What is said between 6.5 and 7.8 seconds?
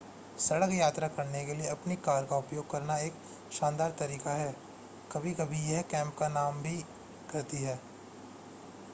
भी करती है।